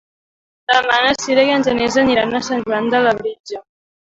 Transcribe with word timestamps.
Demà 0.71 0.95
na 1.03 1.11
Sira 1.25 1.45
i 1.49 1.53
en 1.57 1.65
Genís 1.67 1.99
aniran 2.05 2.33
a 2.33 2.43
Sant 2.49 2.67
Joan 2.71 2.91
de 2.95 3.03
Labritja. 3.07 3.63